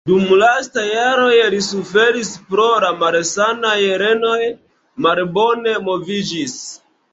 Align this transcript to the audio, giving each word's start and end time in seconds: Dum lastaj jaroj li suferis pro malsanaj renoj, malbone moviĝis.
Dum 0.09 0.29
lastaj 0.43 0.85
jaroj 0.85 1.35
li 1.55 1.59
suferis 1.65 2.31
pro 2.55 2.71
malsanaj 3.03 3.77
renoj, 4.05 4.41
malbone 5.09 5.79
moviĝis. 5.93 6.61